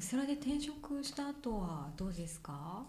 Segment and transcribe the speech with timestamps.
[0.00, 2.82] それで転職した後はどうですか？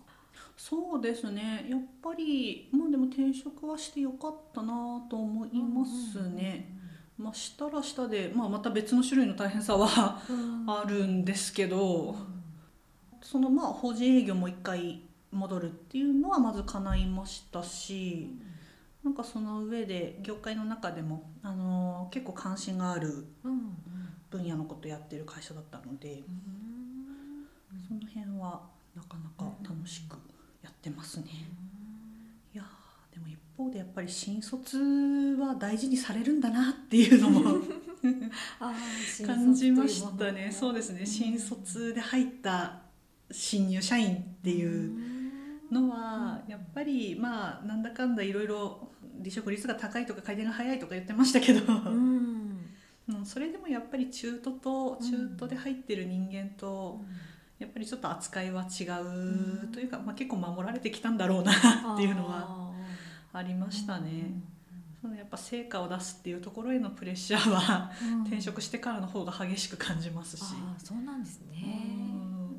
[0.57, 1.67] そうですね。
[1.69, 6.77] やっぱりまあでも転職はしてよかったなと思いますね、
[7.17, 10.21] まあ、したらしたで、まあ、また別の種類の大変さは
[10.67, 12.15] あるんですけど、
[13.21, 15.01] そのまあ法人営業も一回
[15.31, 18.29] 戻るっていうのはまず叶いましたし、
[19.03, 23.25] なんかその上で業界の中でも、あの結構関心がある
[24.29, 26.23] 分野のことやってる会社だったので、
[27.91, 28.61] その辺は
[28.95, 30.13] なかなか楽しく
[30.63, 31.25] やってますね。
[32.53, 32.63] いや
[33.13, 34.77] でも一方でやっぱり新卒
[35.37, 37.41] は大事にされるんだなっていうのも
[39.25, 40.49] 感じましたね。
[40.49, 41.05] そうですね。
[41.05, 42.79] 新卒で入った
[43.29, 44.93] 新入社員っていう
[45.69, 52.41] のはやっぱりまあなんだかんだいろいろ離職率が高いとか回転が早いとか言ってましたけど、うん。
[53.25, 57.01] それでもやっぱり中途と中途で入ってる人間と、
[57.61, 61.53] やっぱりちょっと扱いは違うというか、まあ、結構守られてきたんだろうな
[61.93, 62.73] っていうのは
[63.31, 64.41] ありましたね。
[64.99, 67.91] そのやっぱ成果を出すっていうところへのプレッシャーは、
[68.23, 70.43] 転職してからの方が激しく感じますし。
[70.77, 71.91] そうなんですね。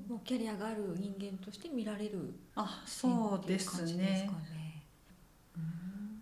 [0.08, 3.94] もうキャリアがある人間として見られるあそうですね。
[3.94, 4.30] ね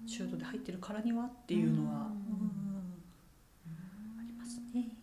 [0.07, 2.09] 中途で入ってるからにはっていうのは、
[4.19, 5.00] ありますね。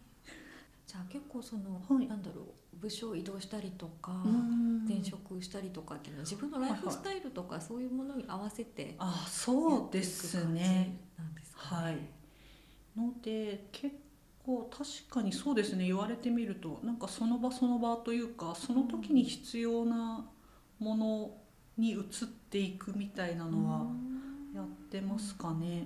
[0.98, 2.46] じゃあ結構その、はい、なんだろう
[2.80, 4.24] 部署移動したりとか
[4.88, 10.98] 転職したりとかっていうのは自分のライフスタイルとかそういうものに合わせてあそうですね。
[11.54, 11.98] はい。
[12.96, 13.96] ので結
[14.44, 20.26] 構確かにそうですね言われてみるとなんかその場その場というかその時に必要な
[20.80, 21.32] もの
[21.78, 22.04] に移っ
[22.50, 23.86] ていくみたいなのは。
[24.58, 25.86] やってますかね。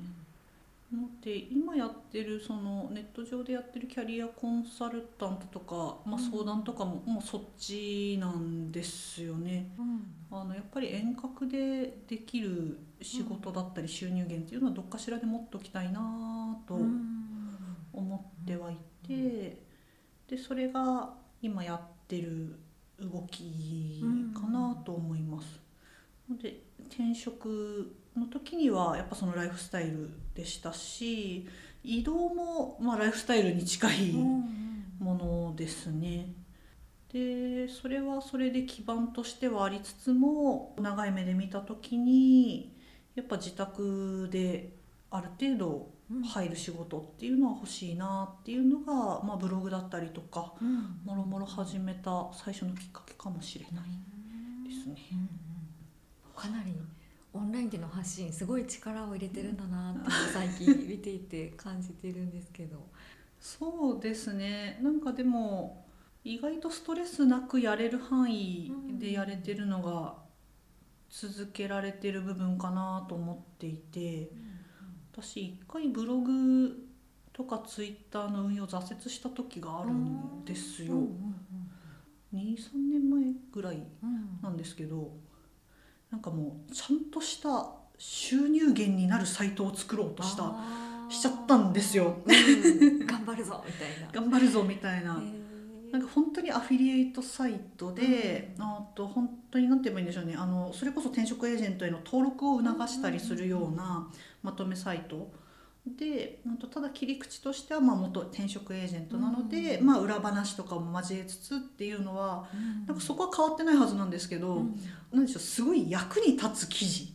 [0.91, 16.75] ので今やってるそのネット上でやってるキャリアコンサルタントとか、まあ、相談とかももうそっちなんですよね、うん、あのやっぱり遠隔でできる仕事だったり収入源っていうのはどっかしらで持っておきたいなと
[17.93, 18.77] 思ってはい
[19.07, 19.61] て
[20.27, 22.59] でそれが今やってる
[22.99, 24.03] 動き
[24.33, 25.61] かなと思います。
[26.31, 31.47] ので転職の時にはやっぱそのライフスタイルでしたし
[31.83, 34.11] 移動もまあライフスタイルに近い
[34.99, 36.33] ものですね。
[37.11, 42.73] でそれはそれで基盤としてはありつつも長い目で見た時に
[43.15, 44.73] やっぱ自宅で
[45.09, 45.89] ある程度
[46.23, 50.53] 入る仕事っていうのは欲しいなっていうのが、まあ、ブログだったりとか、
[51.05, 54.95] もろもろ始めた最初のきっかけかもしれないですね。
[56.41, 56.73] かなり
[57.33, 62.87] オンラインでの発信すごい力を入れてるんだなって最近見ていて感じてるんですけど。
[63.39, 64.79] そうですね。
[64.81, 65.85] なんかでも
[66.23, 70.15] 意外とストレスなくやれる範囲でやれてるのが
[71.09, 74.29] 続けられてる部分かなと思っていて。
[75.13, 76.87] 私一回ブログ
[77.33, 80.95] とかツイッターの運用挫折した時があるんですよ。
[82.33, 83.83] 23年前ぐらい
[84.41, 85.11] なんですけど、
[86.11, 90.53] なんかもうちゃんとした収入源になるサイトを作ろうとした
[91.09, 94.11] しちゃったんですよ、うん、頑張るぞみたいな。
[94.11, 95.21] 頑張るぞみたいな。
[95.91, 100.35] なんか本当にアフィリエイトサイトで、うん、あと本当に何て言えばいいんでしょうね。
[100.37, 104.09] あのそれこそ転職エージェントへの登録を促したりするような
[104.41, 105.29] まとめサイト
[105.85, 106.39] で
[106.71, 114.79] ただ切り口としてはまあ元転職エージェントなので、うん、まあ、裏話とかも交えつつっていうのは、うん、なんかそこは変わってないはずなんですけど、うん、
[115.11, 117.13] なんでしょうすごい役に立つ記事、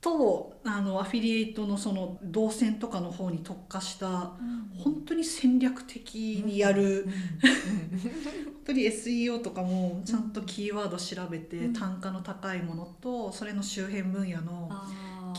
[0.00, 4.32] とあのアフィリエイトのその動線とかの方に特化した、
[4.76, 7.06] 本当に戦略的にやる、
[7.40, 14.68] 本当に SEO とかもちゃんとキーワード調べて、単価の高いものとそれの周辺分野の。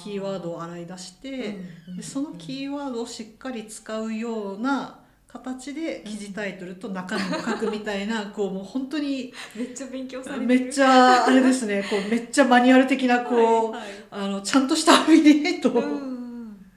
[0.03, 1.57] キーワードを洗い出して、
[1.95, 15.83] でそのキーワードをしっかり使うような形で記事タイトルと中身を書くみたいな こうもう本当にめっちゃ勉強されてめっちゃあれですねこうめっちゃマニュアル的なこう、はいはい、あのちゃんとしたアフィリエイトを、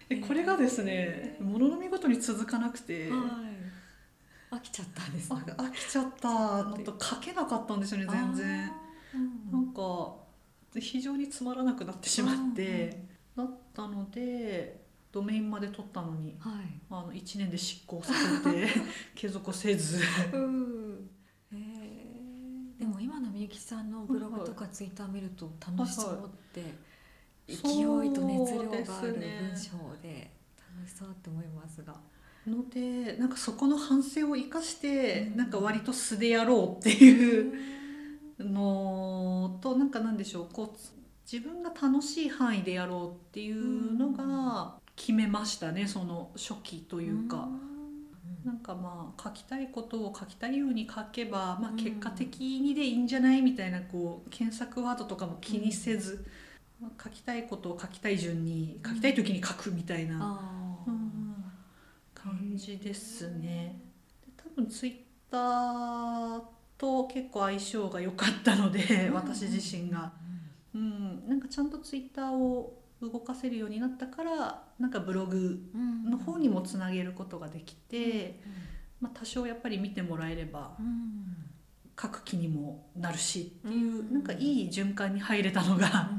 [0.08, 3.08] でこれがですねものの見事に続かなくて。
[3.10, 3.60] はい。
[4.50, 6.28] 飽きちゃったんです、ね、飽きちゃった。
[6.64, 8.72] のと書けなかったんですよね全然、
[9.14, 10.16] うん、なんか
[10.78, 12.96] 非常につまらなくなってしまって、だ
[13.70, 14.80] ったので
[15.12, 16.52] ドメインまで取ったのに、はい、
[16.90, 18.68] あの1年で執行させて
[19.14, 20.00] 継続せず。
[20.32, 21.10] うん。
[22.78, 26.62] でも今のみゆきさんのブログとかツイッター見ると楽しそうって、
[27.46, 31.94] 勢いと熱量がある文章で楽しそうって思いますが。
[32.46, 37.52] のでなんかそこの反省を生かして、うん、なんか割と素でやろうっていう
[38.38, 40.99] のとなんかなんでしょうこう
[41.30, 47.48] 自分が楽しい範囲でやろうっていうのが決めましたねその初期というか。
[48.44, 56.24] なんかまあ書きたいことを書きたいように書けば、まあ、結果的にでいいんじゃないみたいなこう検索ワードとかも気にせず、
[56.80, 60.40] まあ、書きたいことを書きたい順に書きたい時に書くみたいな、
[60.86, 61.44] うん、
[62.14, 63.78] 感じですね。
[64.38, 64.94] 多分ツイッ
[65.30, 66.40] ター
[66.78, 70.12] と結構相性が良かったので私自身が、
[70.74, 75.58] うん、なんかちゃんとツイッターを動かせるようになったからなんかブログ
[76.04, 78.40] の方にもつなげることができて、
[79.00, 80.76] まあ、多少やっぱり見てもらえれば
[82.00, 86.10] 書く気にもなるしっていうなんかいい循環に入れたのが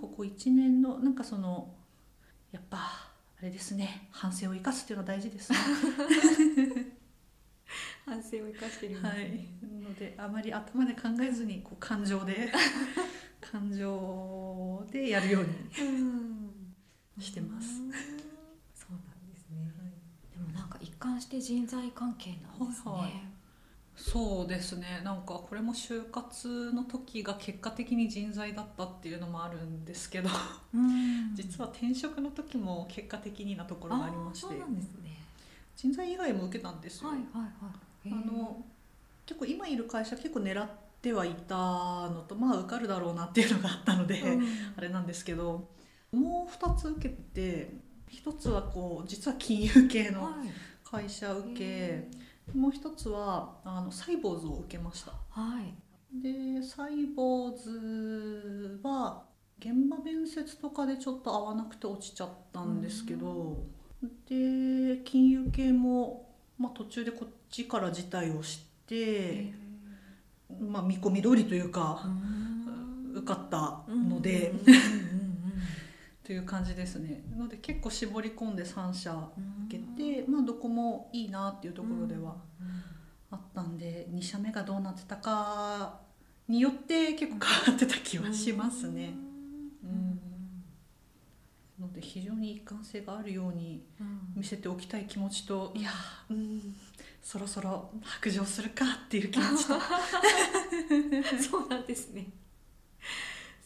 [0.00, 1.72] ここ1年のなんかその
[2.50, 5.58] やっぱあれですね反省を生かすっていうのは大事ですね。
[8.06, 9.48] 反省を生かしてるはい、
[9.82, 12.52] のであまり頭で考えずにこう感情で
[13.40, 17.76] 感情でやるようにしてます。
[18.74, 19.92] そうなんですね、はい、
[20.32, 22.92] でもなんか一貫して人材関係なんですね。
[22.92, 23.12] はいはい。
[23.96, 25.00] そうですね。
[25.04, 30.28] なんかこれも就活の時が結果的に人材だったっていうのもあるんですけど、
[31.34, 34.54] 実は転職の時も結果的になところがありまして。
[34.54, 34.62] ね、
[35.74, 37.08] 人材以外も受けたんですよ。
[37.08, 37.48] はいはいは
[38.04, 38.62] い、あの
[39.24, 45.68] 結構今いる会社結構狙ってはいたのとまあ受かるだろうなっていうのがあったので、うん、あれなんですけど
[46.12, 47.70] もう2つ受けて
[48.10, 50.30] 1つはこう実は金融系の
[50.84, 52.06] 会社受け、
[52.48, 55.12] はい、もう1つはあのサイボーズを受けました。
[55.30, 55.74] はい、
[56.22, 59.24] でサイボーズは
[59.58, 63.64] 現場面接とかでちょっと合わなくて落ちちゃったんですけど、
[64.28, 69.52] で金融系も、まあ、途中でこっちから辞退をして、
[70.60, 72.02] まあ、見込み通りというか
[73.14, 74.52] 受かったので。
[76.24, 79.14] という感じですねなので結構絞り込んで3社
[79.68, 82.34] 受けて、まあ、どこもいいなっていうところでは
[83.30, 86.00] あったんで2社目がどうなってたか
[86.48, 89.14] によって結構変わってた気はしますね。
[89.84, 90.35] うん
[91.80, 93.84] ので非常に一貫性があるように
[94.34, 95.90] 見せておきたい気持ちと、うん、いや
[96.30, 96.76] うん
[97.22, 99.74] そろそろ白状するかっていう気持ちと。
[101.42, 102.28] そうなんですね。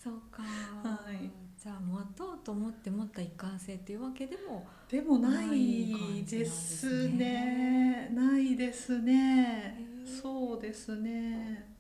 [0.02, 1.30] そうか、はい、
[1.62, 8.10] じゃあ持とうと思って持った一貫性っていうわけでもでもないですね。
[8.14, 9.78] ないですね。
[10.22, 11.76] そうですね。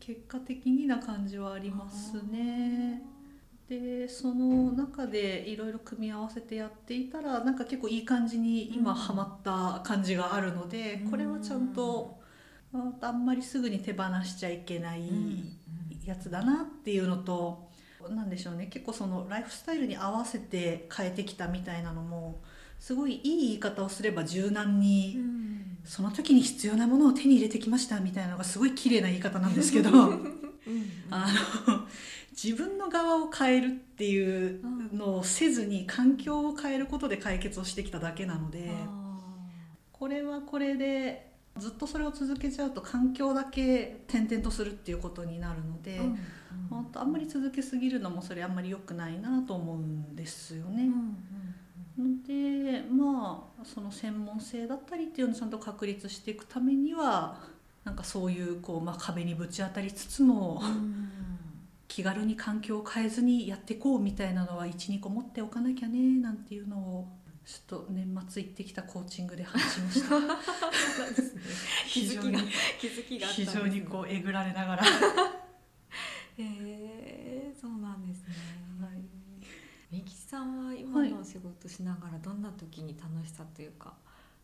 [0.00, 3.02] 結果的にな感じはありますね。
[3.70, 12.18] でその中でいろいろ組み合わせてやっていたらなんか結構いい感じに今ハマった感じがあるので、これはちゃんと
[13.00, 15.08] あんまりすぐに手放しちゃいけない
[16.04, 17.70] やつだなっていうのと
[18.08, 18.66] 何でしょうね。
[18.66, 22.40] 結構そのライフスタイルに合わせて変えてきたみたいなのも
[22.80, 25.16] すごいいい言い方をすれば柔軟に、
[25.84, 29.90] その時に必要なものを手に入れてきましたみたいなのがすごい綺麗な言い方なんですけど。
[31.10, 31.26] あ
[31.66, 31.86] の
[32.42, 34.62] 自分の側を変えるっていう
[34.94, 38.70] のをせずに環境を変えることで解決をしてきただけなので
[39.92, 46.06] これはこれでずっとそれを続けちゃうと環境だけ転々とするっていうことになるので、うん
[46.70, 50.84] うん、あんまり続けすぎるのもそれあんまり良くないなと思うんですよね。
[51.98, 57.36] うんうん、でまあその専門性だったりっていうのをちゃんと確立していくためには
[57.84, 61.19] なんかそういうこう、まあ、壁にぶち当たりつつも、うん
[61.90, 67.08] 気軽に環境を変えずにやっていこうみたいなのは12個持っておかなきゃねなんていうのを
[67.44, 70.16] ちょっと年末行ってきたコーチングで話しました。
[71.86, 72.36] 非常に
[72.80, 74.84] 気づきが非常にこうえぐられながら。
[76.38, 78.34] へえそうなんですね。
[78.80, 79.02] はい。
[79.90, 83.96] みきさんは今の仕事しながらどんな時に楽しさというか、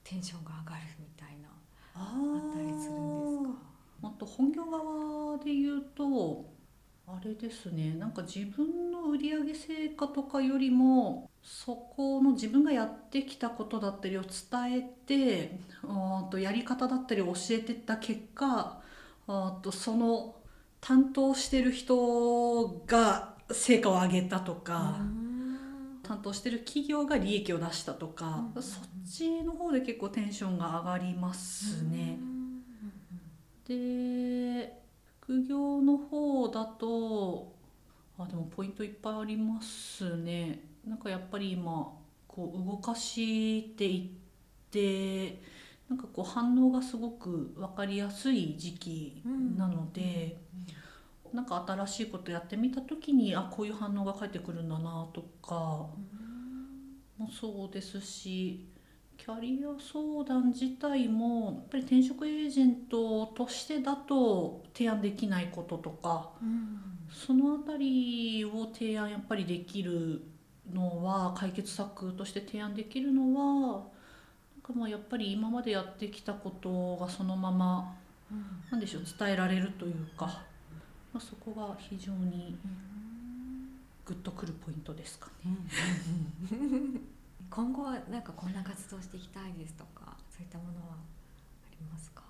[0.02, 1.48] テンションが上がるみたいな
[1.94, 3.54] あったりするんです
[4.02, 4.08] か？
[4.08, 6.55] あと本業側で言うと
[7.08, 7.94] あれですね。
[7.94, 15.60] なんか自分の売上成果とかよりもそこの自分がやってきたことだったりを伝えて
[16.30, 18.82] とやり方だったりを教えてった結果
[19.62, 20.34] とその
[20.80, 24.96] 担当してる人が成果を上げたとか
[26.02, 32.18] 担当してる企業が利益を出したとかそっちの方で結構テンションが上がりますね。
[33.68, 34.85] で
[35.26, 37.52] 副業の方だと
[38.18, 40.60] あでもポイントいっぱいありますね。
[40.86, 41.92] なんかやっぱり今
[42.26, 44.26] こう動かしていっ
[44.76, 45.40] で
[45.88, 49.22] なんかこう反応がすごく分かりやすい時期
[49.56, 50.36] なので、
[51.30, 55.88] うん、なんか新しいことやってみた時にあこういう反応が返ってくるんだなとか
[57.16, 58.66] もそうですし
[59.16, 66.78] キャリア相談自体もやっぱり転職エージェントとしてだと提案できないこととか、うん、
[67.10, 70.22] その辺りを提案やっぱりできる
[70.72, 73.82] のは解決策として提案できるのはなん
[74.62, 77.96] かまあやっぱり今までやってきたことがそのまま、
[78.30, 80.26] うん、なんでしょう伝えられるというか、
[81.12, 82.56] まあ、そこが非常に
[84.04, 85.56] グッとくるポイントですかね。
[87.50, 92.22] 今後はなんかこんな活動していきたいですとかそういったものはありますか？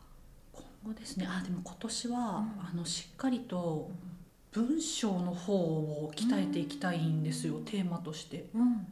[0.52, 1.26] 今後ですね。
[1.28, 3.90] あでも今年は、うん、あのしっかりと
[4.52, 8.46] 文章の方を鍛えていきたいんですよ、うん、テーマとして。
[8.54, 8.86] うん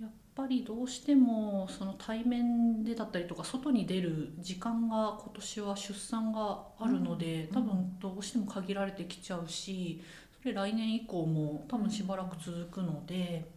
[0.00, 10.02] やっぱりどうしてもその対面でだったりとか外に出る時間が今年は出産があるので、多分どうしても限られてきちゃうし
[10.40, 13.50] それ来年以降も多分しばらく続くので。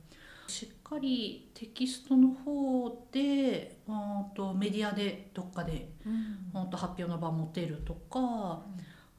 [0.45, 3.79] しっかりテキストの方で
[4.35, 8.61] とメディアでどっかで、うん、と発表の場持てるとか、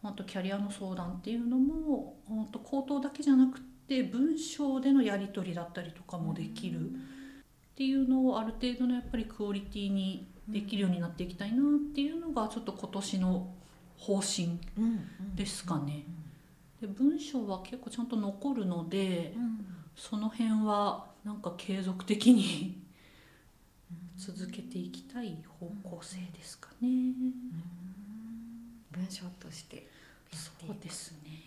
[0.02, 2.16] うん、とキャリアの相談っていうのも
[2.52, 6.80] と口頭だけじゃなくて文章でのやり取りだったりとかもできる。
[6.80, 13.52] っていうのをある程度のやっぱりクオリティにできるようになっていきたいなっていうのがちょっと今年の
[13.98, 14.60] 方針
[15.34, 16.04] ですかね。
[16.80, 19.34] で文章は結構ちゃんと残るので、
[19.96, 22.82] その辺はなんか継続的に
[24.16, 26.88] 続けていきたい方向性ですかね。
[28.90, 29.88] 文章として
[30.32, 31.44] そうですね、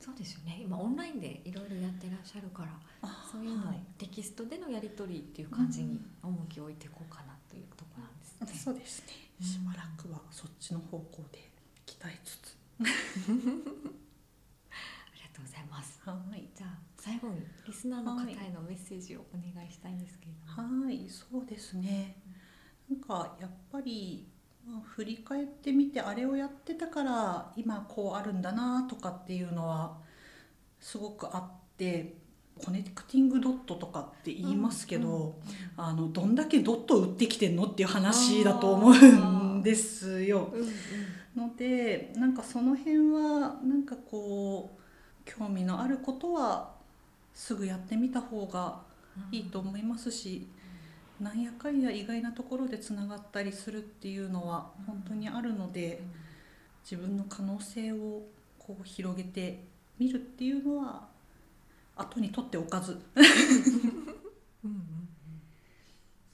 [0.00, 0.60] そうですよね。
[0.62, 2.64] 今オンラインでいろいろやってらっしゃるか
[3.02, 8.62] らそういうの、はい、テキストでのやり取りっていう感じに重きを置いていこうかなというところなんですね。
[8.64, 9.12] そうですね。
[9.44, 11.50] しばらくはそっちの方向で
[11.86, 12.56] 鍛えつつ
[15.36, 16.00] とうございます。
[16.02, 16.48] はい。
[16.56, 20.84] じゃあ最後にリスナーの方へのメッセージをお願いしたいんですけれども。
[20.84, 22.16] はい、そうですね。
[22.90, 24.26] なんかやっぱり、
[24.66, 29.98] まあ、振り返ってみてあれをやってたから今こうあるんだなとかっていうのは
[30.80, 32.26] すごくあって。
[32.58, 35.34] コネクティングドットとかって言いますけど、うんうん、
[35.76, 38.94] あのどんだけドット打ってきてんのっていう話だと思う
[39.58, 40.48] んですよ。
[40.54, 44.80] うんうん、のでなんかその辺はなんかこう
[45.26, 46.75] 興味のあることは
[47.36, 48.80] すぐやってみた方が
[49.30, 50.48] いいと思いますし、
[51.20, 56.02] うん、なんやかんや意外なところでつながったりするっていうのは本当にあるので、
[56.82, 58.22] 自分の可能性を
[58.58, 59.64] こう広げて
[59.98, 61.08] みるっていうのは
[61.94, 62.98] 後に取っておかず。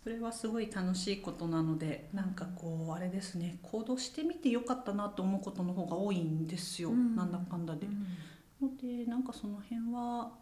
[0.04, 7.86] それはすごい楽しいことなのでなんかこうあれですね行動してみてよかったなと思うことの方が多いんですよ、うん、なんだかんだで。
[7.86, 8.06] うん。
[8.60, 10.32] のでなんかその辺は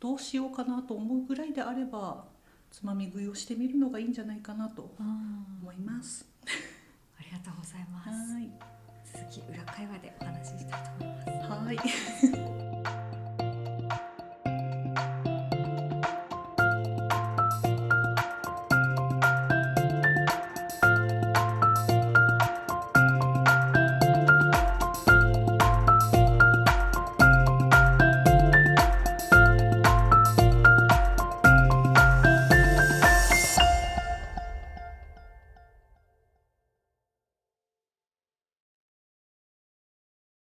[0.00, 2.24] どうしようかなと思うぐらいであれば
[2.70, 6.26] つまみ食いをしてみるのがいいんじゃないかなと思います。
[7.18, 8.32] ありがとうございます。
[8.32, 8.50] はい。
[9.12, 12.36] 続き裏会話でお話ししたいと思います。
[12.36, 12.69] はい。